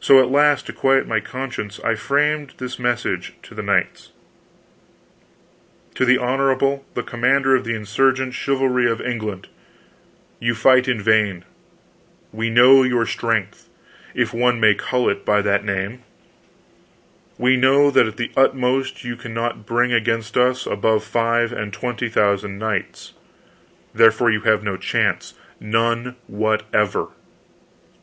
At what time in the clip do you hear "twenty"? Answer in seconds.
21.70-22.08